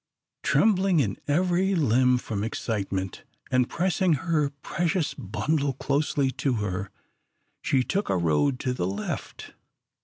[0.41, 6.89] Trembling in every limb from excitement, and pressing her precious bundle closely to her,
[7.61, 9.53] she took a road to the left.